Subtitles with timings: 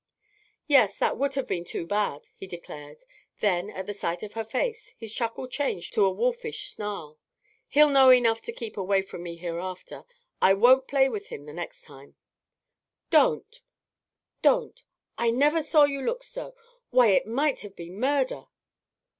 [0.65, 3.03] "Yes, that would have been too bad!" he declared;
[3.39, 7.19] then, at the sight of her face, his chuckle changed to a wolfish snarl.
[7.67, 10.05] "He'll know enough to keep away from me hereafter.
[10.41, 12.15] I won't play with him the next time."
[13.11, 13.61] "Don't!
[14.41, 14.81] Don't!
[15.19, 16.55] I never saw you look so.
[16.89, 18.45] Why, it might have been murder!"